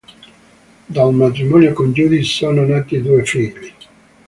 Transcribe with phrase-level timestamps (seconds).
[0.87, 3.71] Dal matrimonio con Judy sono nati due figli.